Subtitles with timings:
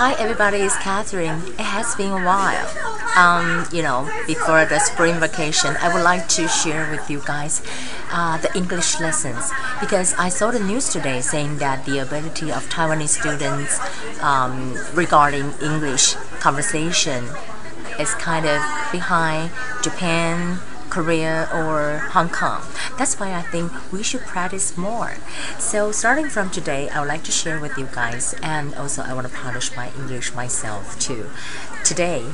[0.00, 1.42] Hi everybody, it's Catherine.
[1.60, 2.64] It has been a while.
[3.20, 7.60] Um, you know, before the spring vacation, I would like to share with you guys
[8.10, 12.66] uh, the English lessons because I saw the news today saying that the ability of
[12.70, 13.78] Taiwanese students
[14.22, 17.22] um, regarding English conversation
[17.98, 18.62] is kind of
[18.92, 19.50] behind
[19.82, 22.62] Japan, Korea or Hong Kong.
[22.98, 25.14] That's why I think we should practice more.
[25.58, 29.14] So starting from today, I would like to share with you guys and also I
[29.14, 31.30] want to polish my English myself too.
[31.84, 32.26] Today,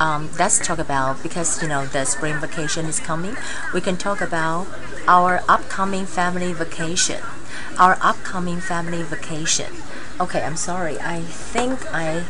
[0.00, 3.36] um, let's talk about because you know the spring vacation is coming.
[3.72, 4.66] We can talk about
[5.06, 7.22] our upcoming family vacation.
[7.78, 9.72] Our upcoming family vacation.
[10.20, 10.98] Okay, I'm sorry.
[11.00, 12.24] I think I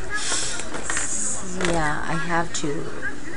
[1.73, 2.84] yeah I have to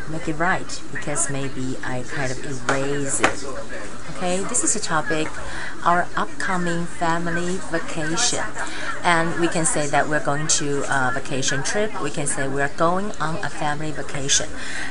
[0.09, 3.45] make it right because maybe I kind of erase it.
[4.15, 5.27] Okay, this is a topic,
[5.85, 8.43] our upcoming family vacation.
[9.03, 12.01] And we can say that we're going to a vacation trip.
[12.01, 14.47] We can say we're going on a family vacation.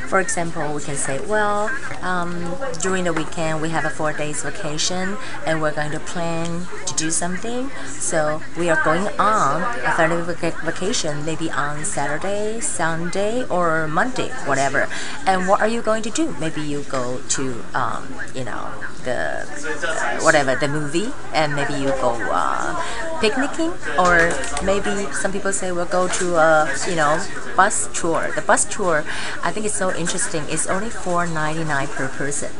[0.08, 1.70] For example, we can say, well,
[2.02, 5.16] um, during the weekend we have a four days vacation
[5.46, 6.66] and we're going to plan
[6.98, 7.70] do something.
[7.86, 14.88] So we are going on a family vacation maybe on Saturday, Sunday, or Monday, whatever.
[15.26, 16.34] And what are you going to do?
[16.40, 18.66] Maybe you go to, um, you know,
[19.04, 22.74] the uh, whatever the movie, and maybe you go uh,
[23.20, 24.32] picnicking, or
[24.64, 27.22] maybe some people say we'll go to a you know
[27.56, 28.30] bus tour.
[28.34, 29.04] The bus tour,
[29.42, 30.44] I think it's so interesting.
[30.48, 32.50] It's only $4.99 per person,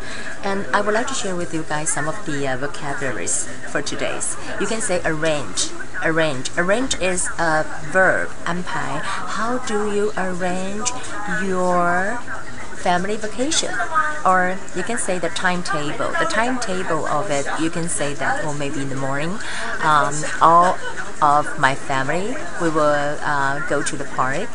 [0.42, 3.82] and I would like to share with you guys some of the uh, vocabularies for
[3.82, 4.36] today's.
[4.60, 5.70] You can say arrange
[6.04, 6.50] arrange.
[6.56, 9.00] Arrange is a verb, 安排.
[9.02, 10.90] How do you arrange
[11.44, 12.20] your
[12.88, 13.74] family vacation.
[14.24, 16.08] Or you can say the timetable.
[16.22, 19.32] The timetable of it you can say that or maybe in the morning.
[19.84, 20.78] Um, all
[21.20, 22.26] of my family
[22.62, 24.48] we will uh, go to the park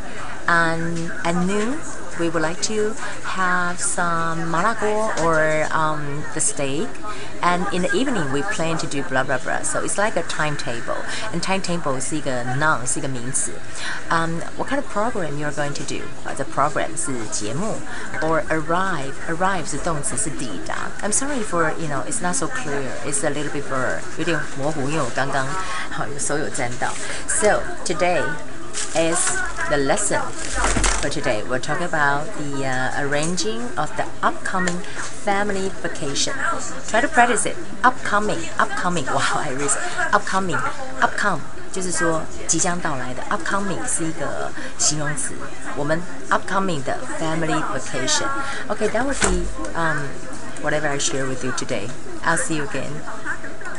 [0.48, 1.78] and at noon
[2.18, 2.90] we would like to
[3.22, 6.88] have some malago or um, the steak
[7.42, 10.22] and in the evening we plan to do blah blah blah so it's like a
[10.24, 10.96] timetable
[11.32, 13.52] and timetable 是一个 noun 是一个名词
[14.10, 17.76] um, what kind of program you're going to do uh, the program 是节目
[18.22, 23.30] or arrive arrive 是动词是抵达 I'm sorry for you know it's not so clear it's a
[23.30, 25.46] little bit blur 有点模糊因为我刚刚
[25.90, 26.92] 好有手有沾到
[27.28, 28.22] so today
[28.94, 29.18] is
[29.70, 30.20] the lesson
[31.00, 31.42] for today.
[31.42, 34.78] We'll talk about the uh, arranging of the upcoming
[35.24, 36.34] family vacation.
[36.88, 37.56] Try to practice it.
[37.84, 39.06] Upcoming, upcoming.
[39.06, 39.70] Wow, I read
[40.12, 40.58] upcoming,
[41.00, 41.40] upcome.
[41.70, 45.34] 就是说即将到来的 upcoming 是一个形容词，
[45.76, 46.00] 我们
[46.30, 48.26] upcoming 的 family vacation.
[48.68, 49.44] Okay, that would be
[49.76, 50.08] um,
[50.62, 51.88] whatever I share with you today.
[52.24, 52.90] I'll see you again.